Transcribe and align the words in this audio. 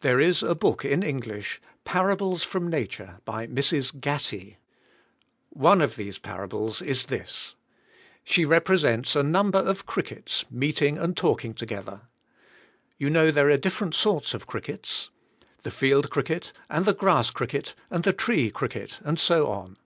There 0.00 0.20
is 0.20 0.44
a 0.44 0.54
book 0.54 0.84
in 0.84 1.02
Eng 1.02 1.18
lish, 1.22 1.60
"Parables 1.84 2.44
from 2.44 2.70
Nature," 2.70 3.18
by 3.24 3.48
Mrs 3.48 4.00
Gatty. 4.00 4.58
One 5.50 5.80
of 5.80 5.96
these 5.96 6.20
parables 6.20 6.80
is 6.80 7.06
this: 7.06 7.56
She 8.22 8.44
represents 8.44 9.16
a 9.16 9.24
number 9.24 9.58
of 9.58 9.84
crickets 9.84 10.44
meeting 10.52 10.98
and 10.98 11.16
talk 11.16 11.44
ing 11.44 11.52
tog 11.54 11.72
ether. 11.72 12.02
You 12.96 13.10
know 13.10 13.32
there 13.32 13.50
are 13.50 13.56
different 13.56 13.96
sorts 13.96 14.34
of 14.34 14.46
crickets, 14.46 15.10
the 15.64 15.72
field 15.72 16.10
cricket 16.10 16.52
and 16.70 16.84
the 16.86 16.94
g 16.94 16.98
rass 17.04 17.30
cricket 17.32 17.74
and 17.90 18.04
the 18.04 18.12
tree 18.12 18.52
cricket 18.52 19.00
and 19.02 19.18
so 19.18 19.48
on. 19.48 19.78